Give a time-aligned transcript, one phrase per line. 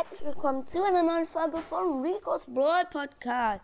[0.00, 3.62] Herzlich willkommen zu einer neuen Folge von Rico's Brawl Podcast.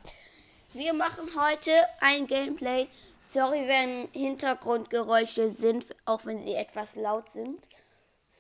[0.72, 2.86] Wir machen heute ein Gameplay.
[3.20, 7.66] Sorry, wenn Hintergrundgeräusche sind, auch wenn sie etwas laut sind.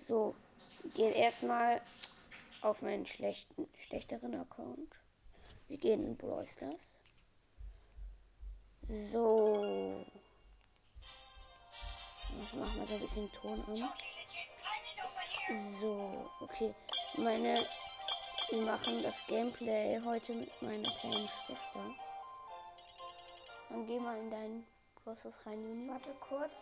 [0.06, 0.36] So,
[0.94, 1.80] gehen erstmal
[2.62, 4.94] auf meinen schlechten, schlechteren Account.
[5.66, 6.80] Wir gehen in Brawl Stars.
[9.12, 10.06] So.
[12.40, 13.88] Ich mach mal so ein bisschen Ton an.
[15.80, 16.72] So, okay.
[17.18, 17.58] Meine,
[18.50, 21.80] wir machen das Gameplay heute mit meiner kleinen Schwester.
[23.68, 24.66] Dann geh mal in dein
[25.04, 25.88] großes rein, Juni.
[25.88, 26.52] Warte kurz.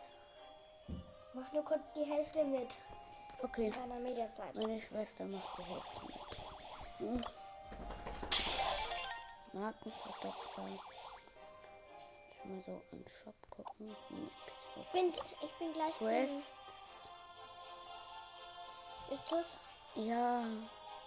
[1.35, 2.79] Mach nur kurz die Hälfte mit
[3.43, 4.55] Okay, deiner Mediazeit.
[4.57, 6.99] meine Schwester macht die Hälfte mit.
[6.99, 7.21] Hm.
[9.53, 10.69] Markenverdoppler.
[12.31, 13.89] Ich mal so im Shop gucken.
[14.11, 14.33] Nix.
[14.81, 15.13] Ich bin,
[15.43, 16.27] ich bin gleich drin.
[16.27, 16.49] Quests.
[19.11, 19.47] Justus,
[19.95, 20.45] Ja,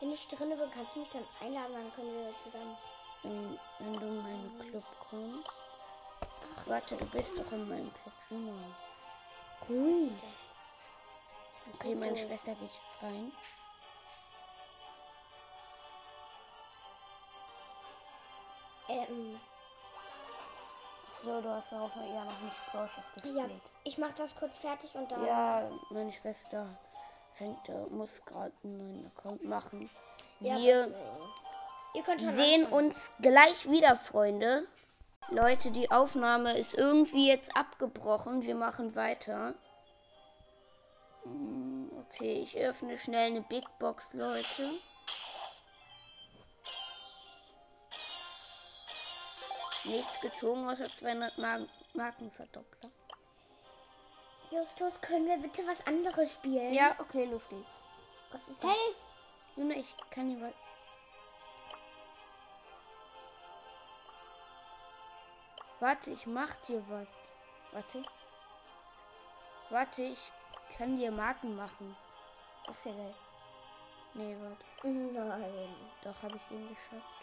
[0.01, 2.77] wenn ich drin bin, kannst du mich dann einladen, dann können wir zusammen.
[3.23, 5.49] wenn, wenn du in meinen Club kommst.
[6.66, 8.13] Warte, du bist doch in meinem Club.
[8.30, 8.53] Genau.
[9.69, 10.11] Ruhig.
[11.75, 12.17] Okay, meine.
[12.17, 13.31] Schwester geht jetzt rein.
[18.89, 19.39] Ähm,
[21.23, 23.36] So, du hast darauf ja noch nicht Process gespielt.
[23.38, 23.45] ja,
[23.83, 25.25] ich mach das kurz fertig und dann.
[25.25, 26.65] Ja, meine Schwester
[27.42, 29.89] fängt, äh, muss gerade einen neuen Account machen.
[30.39, 30.84] Ja, Wir
[32.20, 32.86] schon sehen anfangen.
[32.88, 34.67] uns gleich wieder, Freunde.
[35.30, 38.44] Leute, die Aufnahme ist irgendwie jetzt abgebrochen.
[38.44, 39.56] Wir machen weiter.
[41.23, 44.70] Hm, Okay, ich öffne schnell eine Big Box, Leute.
[49.86, 51.59] Nichts gezogen außer 200 Mar
[51.94, 52.92] Markenverdoppler.
[54.52, 56.73] Justus, können wir bitte was anderes spielen?
[56.73, 57.71] Ja, okay, los geht's.
[58.31, 58.69] Was ist das?
[58.69, 58.95] Hey!
[59.55, 60.53] Juna, ich kann hier was.
[65.80, 67.08] Warte, ich mach dir was.
[67.71, 68.03] Warte.
[69.70, 70.31] Warte, ich
[70.77, 71.95] kann dir Marken machen.
[72.65, 73.15] Das ist ja geil.
[74.14, 74.87] Nee, warte.
[74.87, 75.76] Nein.
[76.03, 77.21] Doch, habe ich ihn geschafft.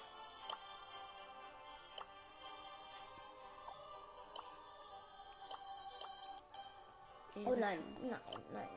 [7.45, 8.21] Oh nein, nein, nein,
[8.53, 8.69] nein, nein.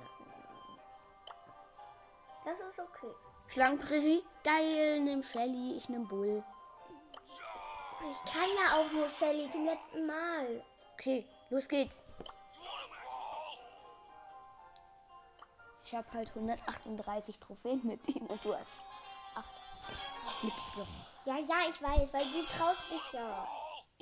[2.45, 3.13] Das ist okay.
[3.47, 6.43] Schlangenprärie, geil, nimm Shelly, ich nimm Bull.
[8.09, 10.63] Ich kann ja auch nur Shelly zum letzten Mal.
[10.93, 12.01] Okay, los geht's.
[15.85, 18.65] Ich habe halt 138 Trophäen mit ihm und du hast
[19.35, 19.45] 8.
[20.43, 20.87] Mit dir.
[21.25, 23.47] Ja, ja, ich weiß, weil du traust dich ja.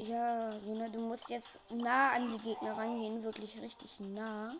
[0.07, 4.55] Ja, Juna, du musst jetzt nah an die Gegner rangehen, wirklich richtig nah.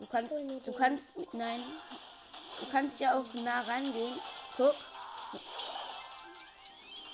[0.00, 0.34] Du kannst,
[0.66, 1.62] du kannst, nein,
[2.58, 4.18] du kannst ja auch nah rangehen.
[4.56, 4.74] Guck.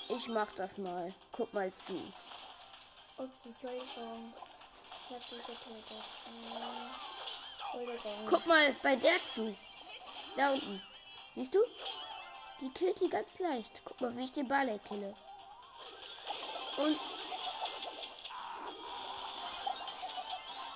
[0.09, 1.13] Ich mach das mal.
[1.31, 1.93] Guck mal zu.
[3.17, 4.33] Okay, Entschuldigung.
[5.07, 6.03] Ich hab dich getötet.
[7.59, 8.25] Entschuldigung.
[8.27, 9.55] Guck mal bei der zu.
[10.35, 10.81] Da unten.
[11.35, 11.59] Siehst du?
[12.61, 13.81] Die killt die ganz leicht.
[13.85, 15.13] Guck mal, wie ich den Barley kille.
[16.81, 16.99] Und.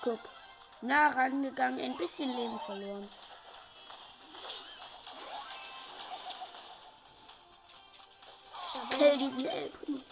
[0.04, 0.20] Guck.
[0.82, 3.10] Nah rangegangen, ein bisschen Leben verloren.
[8.92, 10.06] Kill diesen Elben.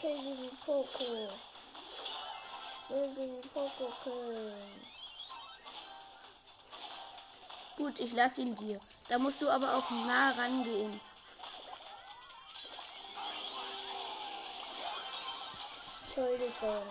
[0.00, 1.30] Kill diesen Poco.
[2.88, 5.03] Will diesen Poco killen.
[7.76, 8.80] Gut, ich lass ihn dir.
[9.08, 11.00] Da musst du aber auch nah rangehen.
[16.06, 16.82] Entschuldigung.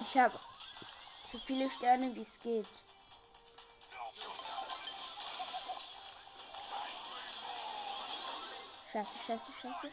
[0.00, 0.38] Ich habe
[1.30, 2.66] so viele Sterne, wie es geht.
[8.90, 9.92] Scheiße, scheiße, scheiße.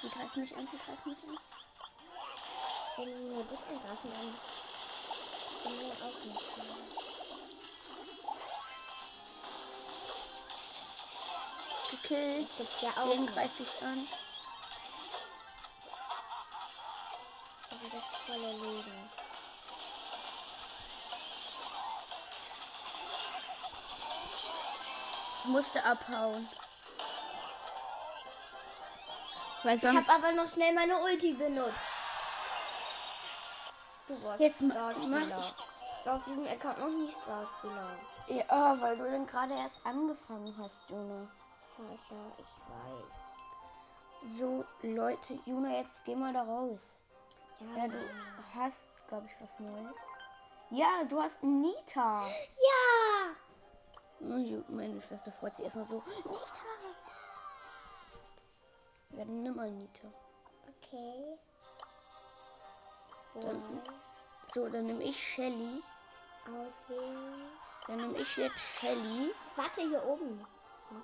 [0.00, 1.38] Sie greifen mich an, sie greifen mich an.
[2.96, 4.12] Wenn sie nur dich angreifen,
[5.64, 6.56] dann bin ich auch nicht.
[6.56, 6.76] mehr.
[11.90, 12.48] Gekillt.
[12.56, 14.06] Gibt's ja auch Den greife ich an.
[17.72, 19.10] Also das volle Leben.
[25.44, 26.48] Musste abhauen.
[29.64, 30.08] Weil Ich sonst.
[30.08, 31.74] habe aber noch schnell meine Ulti benutzt.
[34.06, 35.10] Du warst Jetzt mach ich.
[36.04, 37.98] war auf diesem Account noch nie Starspieler.
[38.28, 41.28] Ja, weil du dann gerade erst angefangen hast, Juna.
[41.76, 44.38] Scheiße, ich weiß.
[44.38, 46.80] So, Leute, Juna, jetzt geh mal da raus.
[47.60, 47.98] Ja, Ja, du
[48.58, 49.94] hast, glaube ich, was Neues.
[50.70, 52.24] Ja, du hast Nita.
[52.26, 53.34] ja!
[54.68, 56.02] Meine Schwester freut sich erstmal so.
[56.24, 56.34] Nita.
[59.10, 60.08] Ja, dann nimm mal Nita.
[60.68, 61.38] Okay.
[63.34, 63.82] Dann,
[64.52, 65.82] so, dann nehme ich Shelly.
[66.44, 67.50] Auswählen.
[67.86, 69.32] Dann nehme ich jetzt Shelly.
[69.56, 70.46] Warte, hier oben.
[70.88, 71.02] Sind?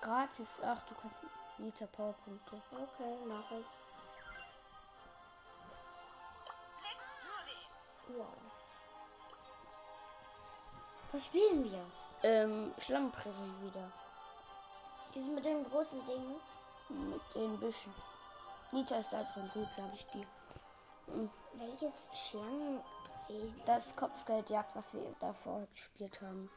[0.00, 0.60] Gratis.
[0.64, 1.22] Ach, du kannst
[1.58, 2.60] Nita Powerpunkte.
[2.70, 3.66] Okay, mach ich.
[8.08, 8.26] Wow.
[11.12, 11.84] Was spielen wir?
[12.22, 13.92] Ähm, Schlangenprärie wieder.
[15.14, 16.40] Dieses mit dem großen Ding.
[16.88, 17.94] Mit den Büschen.
[18.70, 19.50] Nita ist da drin.
[19.54, 20.26] Gut, sage ich dir.
[21.54, 22.80] Welches Schlangen?
[23.64, 26.50] Das Kopfgeldjagd, was wir davor gespielt haben.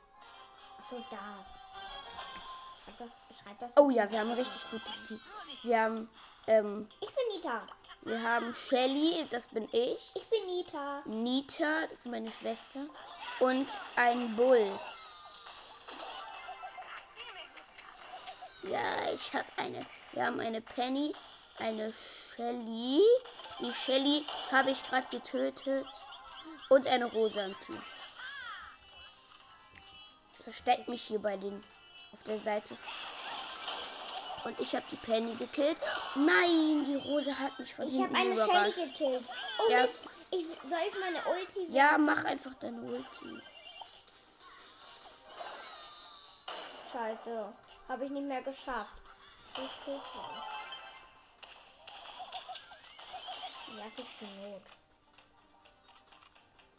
[0.90, 1.48] So das.
[2.84, 3.72] Schreib das, schreib das.
[3.78, 5.22] Oh ja, wir haben ein richtig gutes Team.
[5.64, 6.10] Wir haben,
[6.48, 7.62] ähm, Ich bin Nita.
[8.02, 10.12] wir haben Shelly, das bin ich.
[10.16, 11.02] Ich bin Nita.
[11.06, 12.82] Nita, das ist meine Schwester.
[13.40, 14.68] Und ein Bull.
[18.64, 19.86] Ja, ich habe eine.
[20.16, 21.14] Wir haben eine Penny,
[21.60, 23.02] eine Shelly.
[23.60, 25.86] Die Shelly habe ich gerade getötet.
[26.70, 27.82] Und eine Rosa im Team.
[30.42, 31.64] Versteckt mich hier bei den
[32.14, 32.78] auf der Seite.
[34.46, 35.78] Und ich habe die Penny gekillt.
[36.16, 38.34] Nein, die Rosa hat mich von Ich habe eine.
[38.36, 39.24] Shelly gekillt.
[39.60, 39.82] Oh Ja.
[39.84, 40.00] Mist.
[40.32, 43.42] Ich, soll ich meine Ulti Ja, mach einfach deine Ulti.
[46.92, 47.54] Scheiße.
[47.90, 49.02] Habe ich nicht mehr geschafft.
[53.78, 54.62] Lass ich zur Not.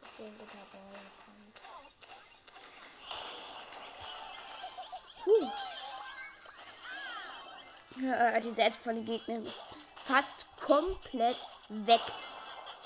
[0.02, 1.00] Okay, guter Ball.
[1.24, 1.56] kommt.
[7.96, 9.60] Ja, die Seite von den Gegnern ist
[10.04, 11.36] fast komplett
[11.68, 12.00] weg.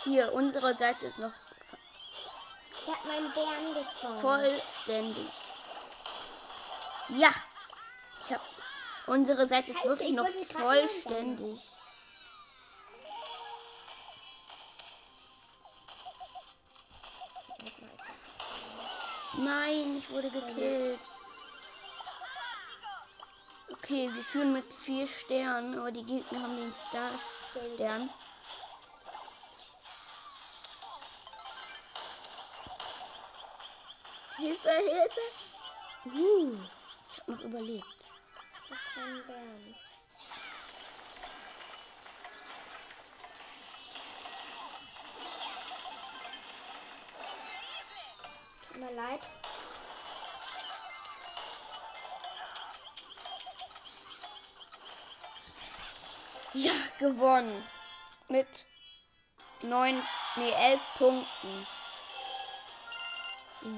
[0.04, 1.32] Hier, unsere Seite ist noch
[2.72, 4.20] Ich habe meinen Bären gespawnt.
[4.20, 5.28] vollständig.
[7.08, 7.30] Ja,
[8.24, 8.40] ich hab,
[9.10, 11.58] unsere Seite ist wirklich ich noch vollständig.
[19.38, 21.00] Nein, ich wurde gekillt.
[23.72, 28.10] Okay, wir führen mit vier Sternen, aber die Gegner haben den Star-Stern.
[34.36, 35.20] Hilfe, Hilfe!
[36.06, 36.56] Uh,
[37.08, 37.99] ich hab noch überlebt.
[38.94, 39.74] Keinen Bären.
[48.66, 49.20] Tut mir leid.
[56.52, 57.64] Ja, gewonnen.
[58.28, 58.66] Mit
[59.62, 60.02] neun,
[60.36, 61.66] nee, elf Punkten.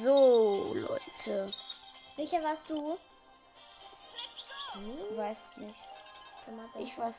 [0.01, 1.53] So, Leute.
[2.17, 2.99] Welcher warst du?
[4.75, 5.79] Ich weiß nicht.
[6.79, 7.11] Ich war,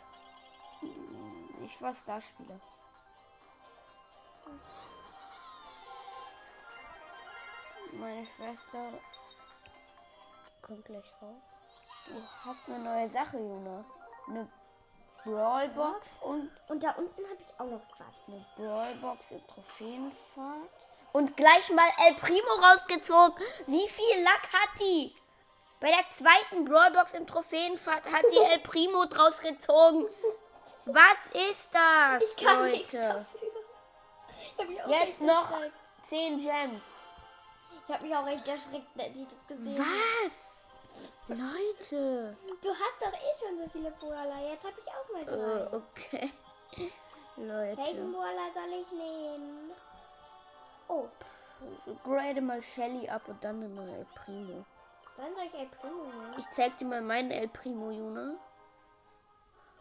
[1.64, 2.60] ich war Starspieler.
[7.94, 9.00] Meine Schwester
[10.62, 11.42] kommt gleich raus.
[12.08, 13.86] Du hast eine neue Sache, Juna.
[14.28, 14.50] Eine
[15.24, 18.28] Brawlbox und Und da unten habe ich auch noch was.
[18.28, 20.70] eine Brawlbox im Trophäenfahrt.
[21.14, 23.46] Und gleich mal El Primo rausgezogen.
[23.68, 25.16] Wie viel Lack hat die?
[25.84, 30.06] Bei der zweiten Brawlbox im Trophäenfahrt hat die El Primo draus gezogen.
[30.86, 33.26] Was ist das, Ich kann Leute?
[34.58, 35.76] Ich Jetzt noch erschreckt.
[36.04, 36.86] 10 Gems.
[37.86, 39.90] Ich habe mich auch echt erschreckt, als ich das gesehen habe.
[40.24, 40.72] Was?
[41.28, 42.38] Leute.
[42.62, 44.40] Du hast doch eh schon so viele Brawler.
[44.50, 45.36] Jetzt habe ich auch mal drei.
[45.36, 46.34] Äh, okay.
[47.36, 48.18] Welchen Leute.
[48.18, 49.72] Brawler soll ich nehmen?
[50.88, 51.08] Oh,
[52.06, 54.64] Grade mal Shelly ab und dann nimm mal El Primo.
[55.18, 56.36] Dann soll ich El Primo nehmen.
[56.40, 58.36] Ich zeig dir mal meinen El Primo, Juna.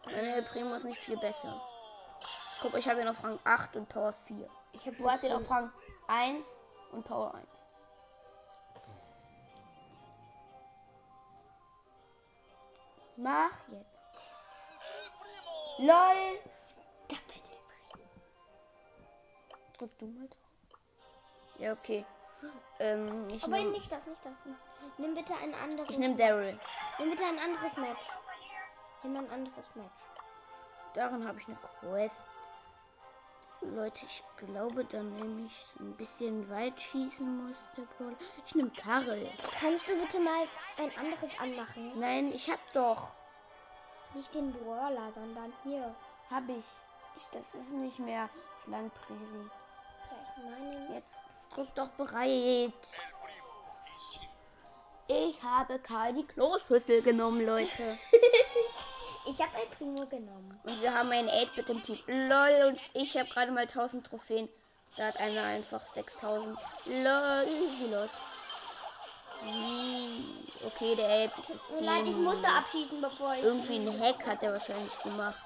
[0.05, 1.61] Mein El Primo ist nicht viel besser.
[2.61, 4.49] Guck, ich habe ihn auf Rang 8 und Power 4.
[4.73, 5.71] Ich habe Du hast ihn auf Rang
[6.07, 6.45] 1
[6.91, 7.47] und Power 1.
[13.17, 14.05] Mach jetzt.
[15.77, 16.39] LOL.
[17.07, 18.09] doppelt El Primo.
[19.77, 20.37] Drück du mal drauf.
[21.59, 22.05] Ja, okay.
[22.79, 24.43] Ähm, ich Aber nicht das, nicht das.
[24.97, 25.89] Nimm bitte ein anderes.
[25.89, 26.59] ich nehm Daryl.
[26.99, 28.07] Nimm bitte ein anderes Match.
[29.03, 30.01] Nimm ein anderes Match.
[30.93, 32.27] Darin habe ich eine Quest.
[33.61, 38.17] Leute, ich glaube dann nämlich ein bisschen weit schießen muss der Brawler.
[38.45, 39.29] Ich nehme Karel.
[39.59, 40.47] Kannst du bitte mal
[40.77, 41.99] ein anderes anmachen?
[41.99, 43.11] Nein, ich hab doch.
[44.13, 45.95] Nicht den Brawler, sondern hier.
[46.29, 46.65] Hab ich.
[47.15, 48.29] ich das ist nicht mehr
[48.63, 49.49] Schlangprärie.
[50.11, 50.95] Ja, ich meine.
[50.95, 51.15] Jetzt
[51.55, 53.01] guck doch bereit.
[55.07, 57.97] Ich habe Karl die Kloschüssel genommen, Leute.
[59.25, 60.59] Ich habe ein Primo genommen.
[60.63, 61.97] Und wir haben einen 8-Bit im Team.
[62.07, 64.49] LOL, und ich habe gerade mal 1000 Trophäen.
[64.97, 66.59] Da hat einer einfach 6000.
[66.87, 67.47] LOL,
[67.79, 68.15] wie lost.
[69.45, 70.65] Wie?
[70.65, 72.23] Okay, der 8-Bit ist mir leid, ich 10.
[72.23, 73.43] musste abschießen, bevor ich.
[73.43, 75.39] Irgendwie ein Hack hat er wahrscheinlich gemacht.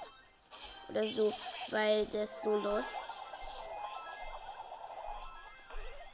[0.90, 1.32] Oder so,
[1.70, 2.90] weil das so lost.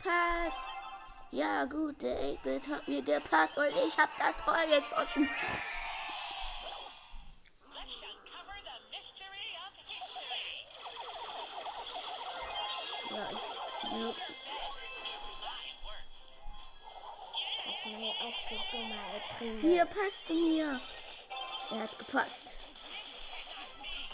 [0.03, 0.72] Pass.
[1.33, 5.27] Ja, gut, der 8-Bit hat mir gepasst und ich habe das Tor geschossen.
[13.09, 14.33] Ja, ich benutze.
[19.61, 20.79] Hier, passt zu mir.
[21.71, 22.57] Er hat gepasst.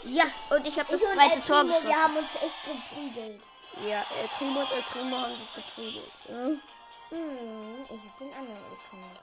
[0.05, 1.87] Ja, und ich habe das Ich zweite Tor geschossen.
[1.89, 3.43] wir haben uns echt geprügelt.
[3.85, 6.11] ja, El Primo und El Primo haben sich geprügelt.
[6.29, 6.78] Ja.
[7.09, 9.19] Hm, ich habe den anderen geprügelt.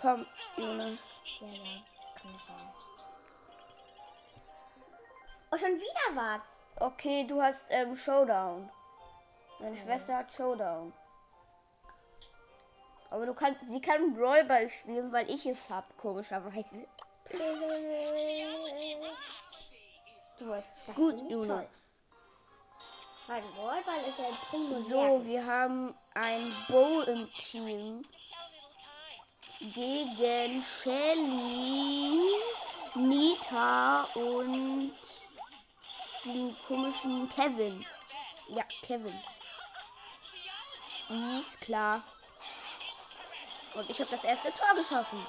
[0.00, 0.26] Komm,
[0.56, 0.98] Junge.
[1.40, 1.82] Ja, ja,
[2.20, 2.74] kann sein.
[5.50, 6.42] Oh, schon wieder was.
[6.76, 8.70] Okay, du hast ähm, Showdown.
[9.60, 10.92] Deine Schwester hat Showdown.
[13.10, 16.86] Aber du kannst, sie kann Brawlball spielen, weil ich es hab, komischerweise.
[20.36, 21.46] Du weißt Das gut, Junge.
[21.46, 21.68] toll.
[23.26, 24.80] Mein Ballball ist ein Primo.
[24.82, 28.04] So, wir haben ein Bo im Team
[29.60, 32.20] gegen Shelly,
[32.94, 34.92] Nita und
[36.26, 37.86] den komischen Kevin.
[38.48, 39.18] Ja, Kevin.
[41.38, 42.02] Ist klar.
[43.74, 45.26] Und ich habe das erste Tor geschossen.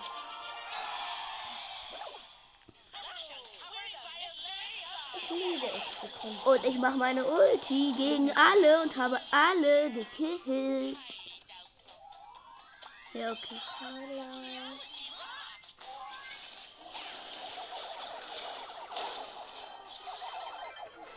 [5.36, 6.48] Liebe es zu kämpfen.
[6.48, 10.98] Und ich mache meine Ulti gegen alle und habe alle gekillt.
[13.14, 13.60] Ja, okay.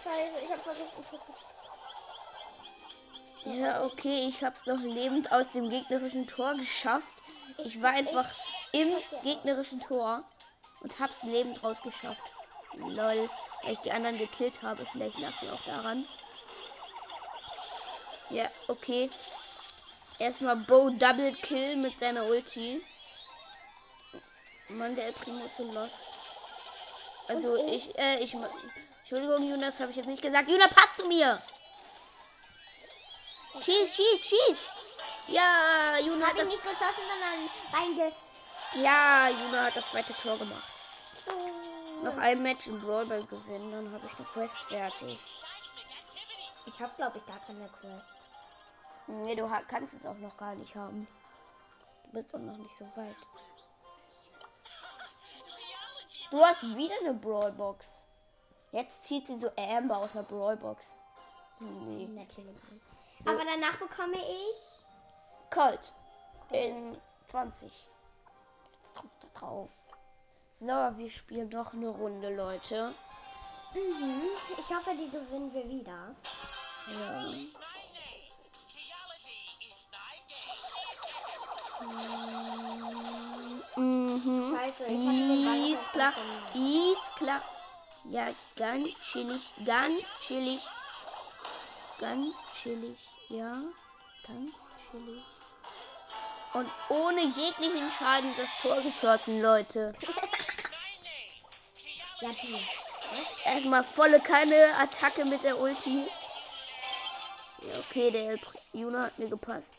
[0.02, 1.58] Scheiße, ich habe versucht, ein Tor zu schießen.
[3.60, 7.14] Ja, okay, ich hab's noch lebend aus dem gegnerischen Tor geschafft.
[7.58, 8.28] Ich war einfach
[8.72, 8.88] im
[9.22, 10.22] gegnerischen Tor
[10.80, 12.22] und hab's lebend rausgeschafft.
[12.74, 13.28] Lol,
[13.62, 14.86] weil ich die anderen gekillt habe.
[14.92, 16.06] Vielleicht lag sie auch daran.
[18.30, 19.10] Ja, okay.
[20.18, 22.82] Erstmal Bo Double Kill mit seiner Ulti.
[24.68, 25.96] Mann, der El Primo ist so lost.
[27.28, 28.36] Also Und ich, äh, ich,
[29.00, 30.48] Entschuldigung, Jonas, habe ich jetzt nicht gesagt.
[30.48, 31.40] Jonas, passt zu mir!
[33.62, 34.58] Schieß, schieß, schieß!
[35.28, 38.12] Ja, Juna hat das, nicht geschossen, sondern reinge...
[38.74, 40.68] ja, Juna hat das zweite Tor gemacht.
[42.02, 45.18] Noch ein Match im Brawlball gewinnen, dann habe ich eine Quest fertig.
[46.66, 48.14] Ich habe, glaube ich, gar keine Quest.
[49.06, 51.08] Nee, du kannst es auch noch gar nicht haben.
[52.04, 53.16] Du bist auch noch nicht so weit.
[56.30, 58.04] Du hast wieder eine Brawlbox.
[58.70, 60.92] Jetzt zieht sie so Amber aus der Brawlbox.
[61.60, 62.06] Nee.
[62.06, 62.84] Natürlich nicht.
[63.26, 65.50] Aber danach bekomme ich...
[65.50, 65.92] Colt.
[66.50, 67.72] In 20.
[68.72, 69.70] Jetzt drückt er drauf.
[70.60, 72.92] So, wir spielen noch eine Runde, Leute.
[73.74, 74.22] Mhm.
[74.58, 76.16] Ich hoffe, die gewinnen wir wieder.
[76.88, 77.32] Ja.
[83.76, 84.56] Mhm.
[84.56, 86.12] Scheiße, ich hatte den Ball Ist klar.
[86.54, 87.42] Ist klar.
[88.10, 89.52] Ja, ganz chillig.
[89.64, 90.60] Ganz chillig.
[92.00, 92.98] Ganz chillig.
[93.28, 93.62] Ja,
[94.26, 94.54] ganz
[94.90, 95.22] chillig.
[96.54, 99.94] Und ohne jeglichen Schaden das Tor geschossen, Leute.
[102.20, 102.30] Ja.
[103.44, 106.06] Erstmal volle keine Attacke mit der Ulti.
[107.62, 108.38] Ja, okay, der
[108.72, 109.74] Juno hat mir gepasst.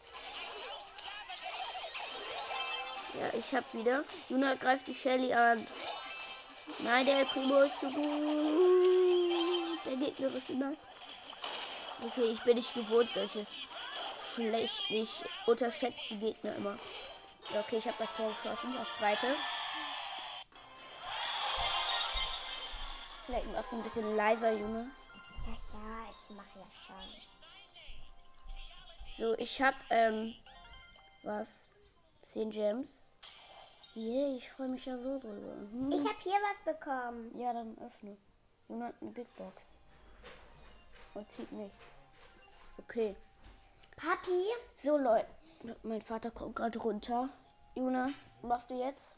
[3.20, 4.04] Ja, ich hab wieder.
[4.30, 5.66] Juna greift die Shelly an.
[6.80, 8.06] Nein, der Primo ist so gut.
[9.86, 10.78] Der gegnerische Nein.
[12.02, 13.46] Okay, ich bin nicht gewohnt, solche
[14.34, 14.84] schlecht.
[14.90, 16.78] Ich unterschätze die Gegner immer.
[17.54, 18.74] Ja, okay, ich habe das Tor geschossen.
[18.78, 19.36] Das zweite.
[23.30, 24.90] Vielleicht machst du ein bisschen leiser, Junge.
[25.46, 27.06] Ja, ja, ich mache ja schon.
[29.20, 30.34] So, ich hab, ähm,
[31.22, 31.76] was?
[32.24, 32.98] 10 Gems.
[33.96, 35.54] Yeah, ich freue mich ja so drüber.
[35.54, 35.92] Hm.
[35.92, 37.38] Ich habe hier was bekommen.
[37.38, 38.18] Ja, dann öffne.
[38.68, 39.62] Junge hat eine Big Box.
[41.14, 41.78] und zieht nichts.
[42.80, 43.16] Okay.
[43.96, 44.44] Papi,
[44.76, 45.28] So, Leute.
[45.84, 47.30] Mein Vater kommt gerade runter.
[47.76, 48.10] Juna,
[48.42, 49.16] machst du jetzt?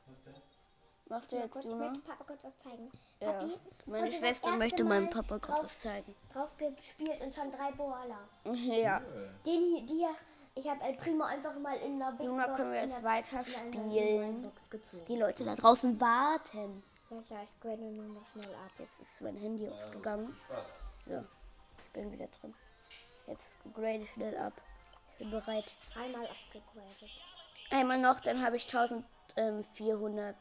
[1.11, 1.89] Machst du jetzt, kurz, ich Juna?
[1.89, 2.91] möchte Papa kurz was zeigen.
[3.19, 3.31] Ja.
[3.33, 6.15] Papi, Meine Schwester möchte meinem Papa drauf, was zeigen.
[6.33, 8.27] drauf gespielt und schon drei Boaler.
[8.45, 8.99] Ja.
[9.45, 10.15] Den hier, die hier,
[10.55, 12.97] ich habe El Primo einfach mal in der Big Juna, Box können wir in jetzt
[12.97, 14.41] der- weiter in einer spielen?
[14.41, 15.05] Box gezogen.
[15.07, 16.83] Die Leute da draußen warten.
[17.09, 18.71] Sag ja, ich grade nur noch schnell ab.
[18.79, 20.35] Jetzt ist mein Handy ausgegangen.
[21.05, 21.13] So,
[21.85, 22.53] ich bin wieder drin.
[23.27, 24.53] Jetzt grade ich schnell ab.
[25.11, 25.65] Ich bin bereit.
[26.01, 27.09] Einmal abgegradet.
[27.69, 30.35] Einmal noch, dann habe ich 1400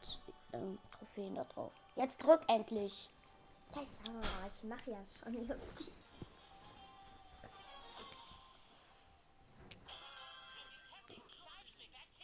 [0.53, 1.71] ähm, Trophäen da drauf.
[1.95, 3.09] Jetzt drück endlich.
[3.75, 5.91] Ja, ja, ich mache ja schon Justi.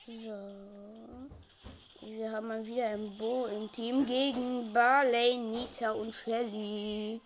[0.05, 1.27] So.
[2.01, 7.19] Wir haben mal wieder ein Bo im Team gegen Barley, Nita und Shelly.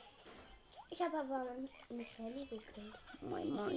[0.89, 1.45] Ich habe aber
[1.89, 2.93] Michelle gekillt.
[3.21, 3.69] Mein Mann.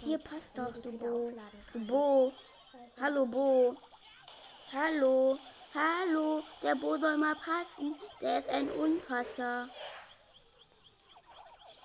[0.00, 1.32] Hier passt doch, du Bo.
[1.72, 1.86] Du.
[1.86, 2.32] Bo.
[2.98, 3.76] Hallo Bo.
[4.72, 5.38] Hallo.
[5.74, 6.42] Hallo.
[6.62, 7.94] Der Bo soll mal passen.
[8.20, 9.68] Der ist ein Unpasser.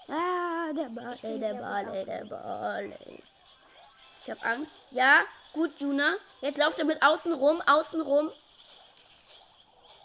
[0.08, 3.24] Ah, der Barley, der Barley, der Barley.
[4.22, 4.80] Ich hab Angst.
[4.92, 5.22] Ja,
[5.54, 6.16] gut, Juna.
[6.42, 8.32] Jetzt lauft er mit außen rum, außen rum.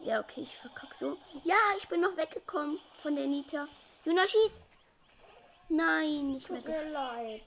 [0.00, 1.18] Ja, okay, ich verkack so.
[1.44, 3.66] Ja, ich bin noch weggekommen von der Nita.
[4.04, 4.52] Juna, schieß.
[5.68, 6.64] Nein, nicht mehr.
[6.64, 7.42] Tut mir leid.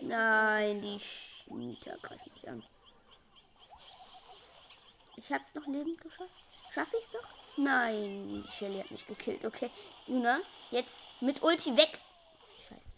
[0.00, 1.00] Nein, die
[1.54, 2.64] Nita greift mich an.
[5.24, 6.36] Ich hab's noch lebend geschafft.
[6.70, 7.26] Schaffe ich's doch?
[7.56, 9.42] Nein, Shelly hat mich gekillt.
[9.44, 9.70] Okay,
[10.06, 10.40] Juna,
[10.70, 11.98] jetzt mit Ulti weg.
[12.68, 12.92] Scheiße.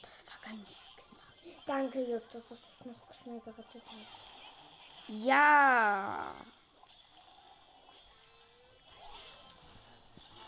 [0.00, 1.64] Das war ganz knapp.
[1.66, 5.08] Danke, Justus, dass du es noch schnell gerettet hast.
[5.08, 6.34] Ja.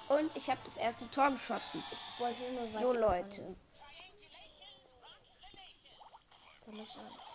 [0.09, 1.85] Und ich habe das erste Tor geschossen.
[1.93, 2.87] Ich wollte nur weiter.
[2.87, 3.57] So, Leute.
[6.67, 7.34] Dann muss ich-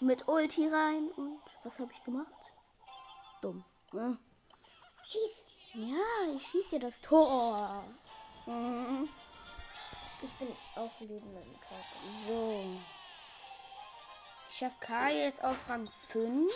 [0.00, 2.52] Mit Ulti rein und was habe ich gemacht?
[3.40, 3.64] Dumm.
[3.92, 4.18] Hm.
[5.04, 5.44] Schieß!
[5.74, 7.84] Ja, ich schieße das Tor.
[8.44, 9.08] Mhm.
[10.22, 12.26] Ich bin auch lebend im Körper.
[12.26, 12.64] So.
[14.50, 16.52] Ich habe K jetzt auf Rang 5.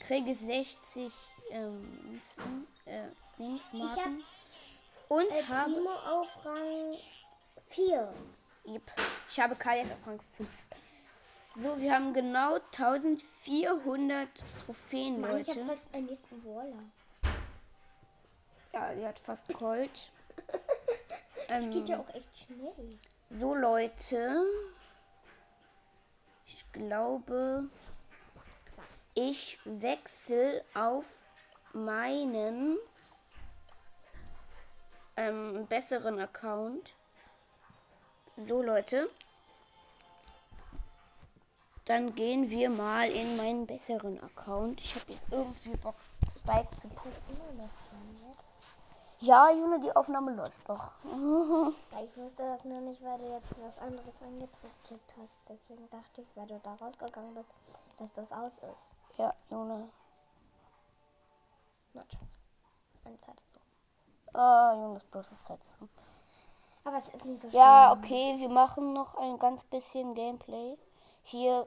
[0.00, 1.12] Kriege 60
[1.50, 2.20] ähm,
[2.86, 4.24] äh, Linksmarken.
[5.08, 5.72] Und El habe.
[5.72, 6.96] Primo auf Rang
[7.70, 8.14] 4.
[8.66, 8.92] Yep.
[9.30, 10.68] Ich habe K jetzt auf Rang 5.
[11.56, 14.28] So, wir haben genau 1400
[14.64, 15.70] Trophäen, Mann, ich habe Leute.
[15.70, 16.82] fast meinen nächsten Waller.
[18.72, 19.90] Ja, die hat fast Gold.
[21.46, 22.88] Das geht ähm, ja auch echt schnell.
[23.28, 24.44] So, Leute.
[26.46, 27.68] Ich glaube,
[29.12, 31.22] ich wechsle auf
[31.74, 32.78] meinen
[35.18, 36.94] ähm, besseren Account.
[38.38, 39.10] So, Leute.
[41.86, 44.80] Dann gehen wir mal in meinen besseren Account.
[44.80, 45.96] Ich habe jetzt irgendwie Bock,
[46.34, 47.22] Spike zu jetzt?
[49.20, 50.90] Ja, Juna, die Aufnahme läuft noch.
[51.92, 55.32] Ja, ich wusste das nur nicht, weil du jetzt was anderes angetippt hast.
[55.48, 57.48] Deswegen dachte ich, weil du da rausgegangen bist,
[57.98, 58.90] dass das aus ist.
[59.18, 59.88] Ja, Juna.
[61.92, 62.38] Na, Schatz.
[63.04, 64.38] Meine Zeit ist so.
[64.38, 65.88] Ah, Jonas, bloß ist Zeit so.
[66.84, 68.04] Aber es ist nicht so Ja, schlimm.
[68.04, 70.76] okay, wir machen noch ein ganz bisschen Gameplay.
[71.24, 71.66] Hier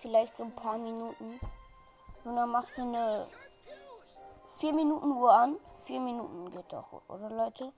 [0.00, 1.40] vielleicht so ein paar Minuten.
[2.24, 3.26] Und dann machst du eine
[4.58, 5.58] 4 Minuten Uhr an.
[5.84, 7.72] 4 Minuten geht doch, oder Leute?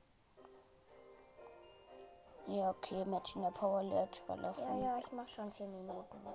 [2.48, 4.83] Ja, okay, Match in der Power Ledge Ja, verlassen.
[4.83, 6.27] ja, ich mach schon vier Minuten.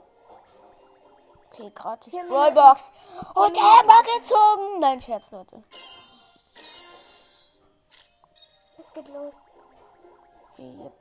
[1.52, 2.92] Okay, gratis Brawlbox.
[3.36, 4.80] Und Emma gezogen.
[4.80, 5.62] Nein, Scherz, Leute.
[8.80, 9.34] Es geht los.
[10.58, 10.94] Yep.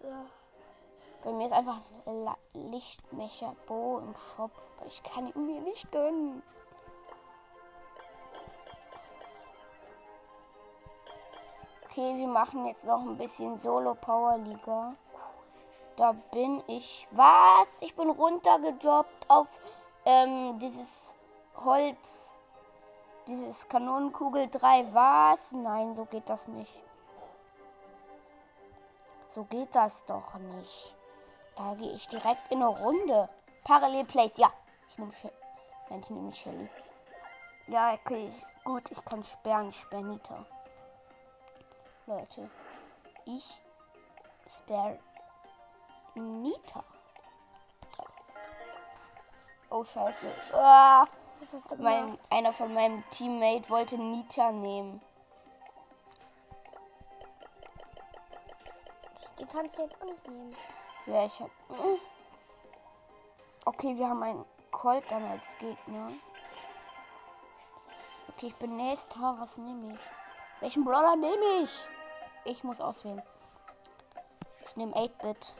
[0.00, 0.37] So.
[1.24, 1.80] Bei mir ist einfach
[2.52, 4.50] Lichtmecher Bo im Shop.
[4.86, 6.42] Ich kann ihn mir nicht gönnen.
[11.84, 14.94] Okay, wir machen jetzt noch ein bisschen Solo Power Liga.
[15.96, 17.08] Da bin ich.
[17.10, 17.82] Was?
[17.82, 19.58] Ich bin runtergejobbt auf
[20.06, 21.16] ähm, dieses
[21.56, 22.36] Holz.
[23.26, 24.94] Dieses Kanonenkugel 3.
[24.94, 25.50] Was?
[25.50, 26.72] Nein, so geht das nicht.
[29.34, 30.97] So geht das doch nicht.
[31.58, 33.28] Da gehe ich direkt in eine Runde.
[33.64, 34.50] Parallel Place, ja.
[34.90, 35.34] Ich nehme Shelly.
[35.90, 36.70] Nein, ich nehme Shelly.
[37.66, 38.32] Ja, okay.
[38.64, 39.68] Gut, ich kann sperren.
[39.70, 40.46] Ich sperre Nita.
[42.06, 42.48] Leute.
[43.26, 43.60] Ich
[44.56, 44.98] sperre
[46.14, 46.84] Nita.
[49.70, 50.32] Oh, scheiße.
[50.54, 51.06] Ah,
[51.40, 52.18] Was hast du Mein, gemacht?
[52.30, 55.00] einer von meinem Teammate wollte Nita nehmen.
[59.38, 60.56] Die kannst du jetzt auch nicht nehmen.
[61.08, 61.48] Ja, ich hab.
[61.70, 61.98] Mm.
[63.64, 66.12] Okay, wir haben einen Colt dann als Gegner.
[68.28, 69.36] Okay, ich bin nächster.
[69.38, 69.98] Was nehme ich?
[70.60, 71.80] Welchen Brawler nehme ich?
[72.44, 73.22] Ich muss auswählen.
[74.66, 75.54] Ich nehme 8-Bit.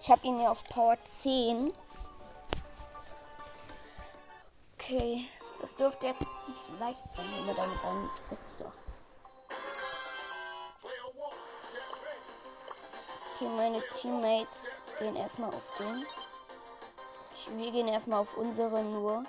[0.00, 1.72] Ich habe ihn ja auf Power 10.
[4.74, 5.28] Okay,
[5.60, 6.22] das dürfte jetzt
[6.78, 8.10] leicht sein, wenn wir damit dann
[8.46, 8.64] so.
[13.34, 14.64] Okay, meine Teammates
[14.98, 16.06] gehen erstmal auf den.
[17.58, 19.22] Wir gehen erstmal auf unsere nur.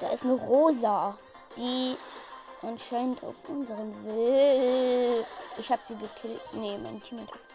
[0.00, 1.16] Da ist eine Rosa,
[1.56, 1.96] die
[2.62, 5.24] anscheinend auf unseren will.
[5.58, 6.40] Ich habe sie gekillt.
[6.52, 7.51] Nee, mein Teammate hat sie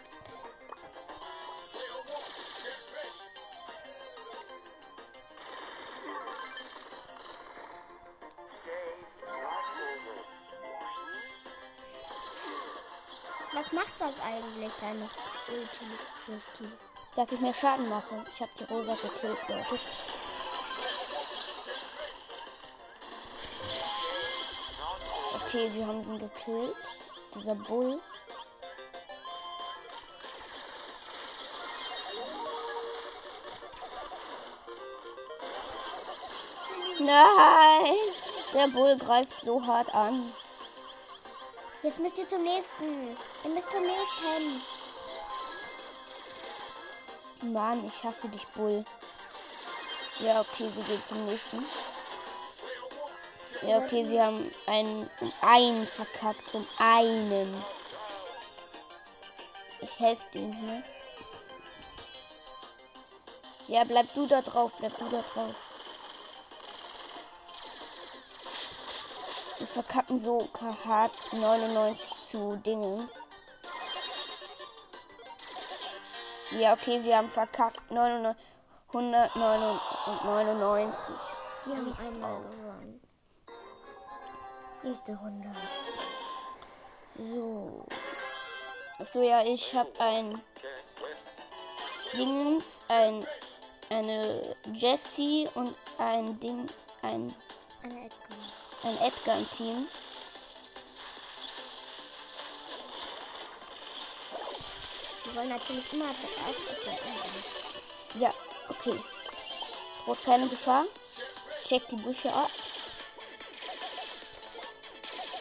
[14.48, 15.08] eigentlich, deine
[15.48, 15.86] Ulti?
[16.28, 16.72] Ulti?
[17.18, 18.24] dass ich mehr Schaden mache.
[18.32, 19.80] Ich habe die Rosa gekillt, Leute.
[25.34, 26.76] Okay, wir haben ihn gekillt.
[27.34, 27.98] Dieser Bull.
[37.00, 37.96] Nein!
[38.54, 40.32] Der Bull greift so hart an.
[41.82, 43.16] Jetzt müsst ihr zum nächsten.
[43.44, 44.62] Ihr müsst zum nächsten.
[47.52, 48.84] Mann, ich hasse dich, Bull.
[50.18, 51.64] Ja, okay, wir gehen zum nächsten.
[53.62, 57.62] Ja, okay, wir haben einen um einen verkackt, um einen.
[59.80, 60.82] Ich helfe dem hier.
[63.68, 65.54] Ja, bleib du da drauf, bleib du da drauf.
[69.58, 70.48] Wir verkacken so
[70.84, 73.10] hart 99 zu Dingens.
[76.52, 78.40] Ja, okay, wir haben verkackt 99,
[78.92, 81.14] 199.
[81.66, 83.00] Die haben Scheiß einmal gewonnen.
[84.82, 85.48] Nächste Runde.
[87.16, 87.84] So.
[89.00, 90.40] Achso, ja, ich habe ein
[92.14, 93.26] Dingens, ein,
[93.90, 96.68] eine Jessie und ein Ding,
[97.02, 97.34] ein,
[97.82, 98.67] Eine Edgar.
[98.82, 99.88] Ein Edgar im Team.
[105.24, 107.44] Die wollen natürlich immer zuerst auf den anderen.
[108.14, 108.34] Ja,
[108.68, 109.00] okay.
[110.04, 110.86] Droht keine Gefahr.
[111.60, 112.50] Ich check die Büsche ab.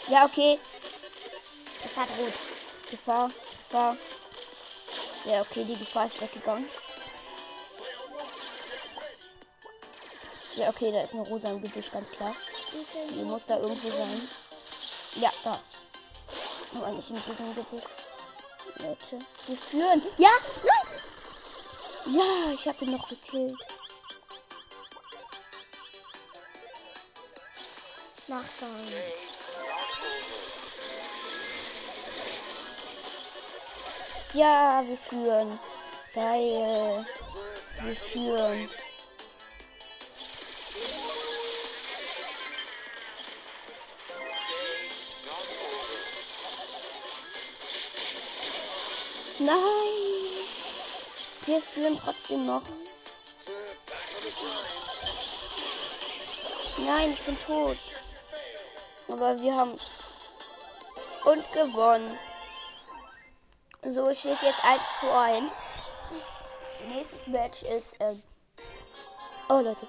[0.09, 0.59] Ja, okay.
[1.83, 2.41] Gefahr droht.
[2.89, 3.97] Gefahr, Gefahr.
[5.25, 6.69] Ja, okay, die Gefahr ist weggegangen.
[10.55, 12.35] Ja, okay, da ist eine rosa im Gebüsch, ganz klar.
[12.71, 14.27] Die muss da irgendwo sein.
[15.15, 15.59] Ja, da.
[16.75, 17.83] Aber nicht in diesem Gebüsch.
[18.75, 20.03] Leute, wir führen.
[20.17, 20.29] Ja!
[22.05, 23.57] Ja, ich habe ihn noch gekillt.
[28.27, 28.93] Nachschauen.
[34.33, 35.59] Ja, wir führen.
[36.13, 37.05] Geil.
[37.81, 38.69] Wir führen.
[49.39, 49.57] Nein.
[51.45, 52.63] Wir führen trotzdem noch.
[56.77, 57.77] Nein, ich bin tot.
[59.07, 59.79] Aber wir haben
[61.25, 62.17] und gewonnen.
[63.83, 65.51] So steht jetzt 1 zu 1.
[66.87, 67.95] Nächstes Match ist.
[67.99, 68.21] Ähm
[69.49, 69.87] oh Leute.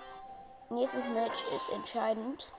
[0.70, 2.52] Nächstes Match ist entscheidend.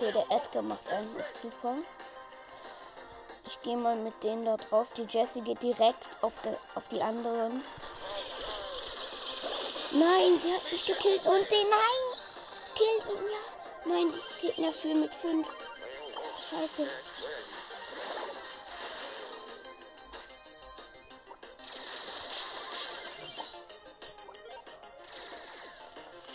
[0.00, 1.74] Okay, der Edgar macht einen ist super.
[3.48, 4.86] Ich gehe mal mit denen da drauf.
[4.96, 7.60] Die Jessie geht direkt auf, die, auf die anderen.
[9.90, 11.68] Nein, sie hat mich gekillt und den.
[11.68, 12.18] Nein!
[12.76, 13.92] Killt ihn ja.
[13.92, 15.48] Nein, die Gegner führen mit 5.
[16.48, 16.86] Scheiße.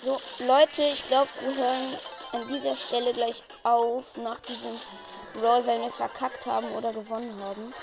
[0.04, 1.98] So, Leute, ich glaube, wir hören
[2.34, 4.78] an dieser Stelle gleich auf, nach diesem
[5.42, 7.74] Roll, wenn wir verkackt haben oder gewonnen haben.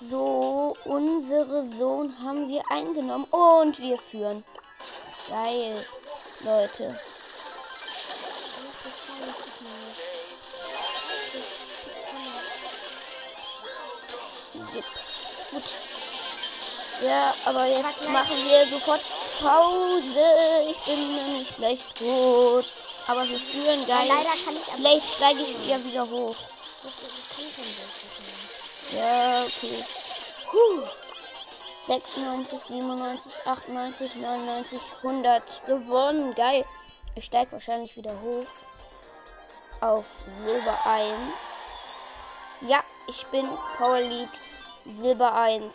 [0.00, 4.44] So, unsere Zone haben wir eingenommen und wir führen.
[5.28, 5.84] Geil,
[6.44, 6.94] Leute.
[17.06, 19.00] Ja, aber jetzt machen wir sofort
[19.40, 20.70] Pause.
[20.70, 22.64] Ich bin nämlich gleich tot.
[23.06, 24.08] Aber wir führen Ja, geil.
[24.08, 24.64] leider kann ich.
[24.74, 26.36] Vielleicht steige ich ja wieder hoch.
[28.92, 29.84] Ja, okay.
[30.50, 30.82] Puh.
[31.86, 35.42] 96, 97, 98, 99, 100.
[35.66, 36.34] Gewonnen.
[36.34, 36.64] Geil.
[37.14, 38.46] Ich steige wahrscheinlich wieder hoch.
[39.80, 40.04] Auf
[40.44, 41.12] Silber 1.
[42.62, 43.46] Ja, ich bin
[43.78, 44.28] Power League
[44.84, 45.74] Silber 1.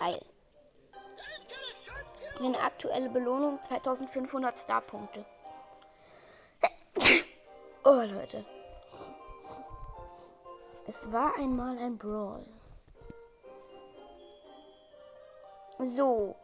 [0.00, 0.20] Geil.
[2.40, 5.24] Meine aktuelle Belohnung 2500 Starpunkte.
[7.82, 8.44] Oh, Leute.
[10.86, 12.46] Es war einmal ein Brawl.
[15.78, 16.36] So.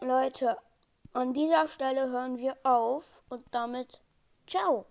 [0.00, 0.58] Leute,
[1.14, 4.00] an dieser Stelle hören wir auf und damit
[4.46, 4.86] ciao.